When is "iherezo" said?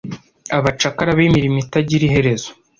2.09-2.49